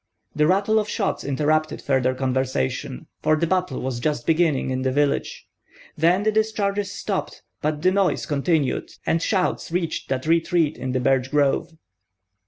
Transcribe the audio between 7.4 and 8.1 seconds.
but the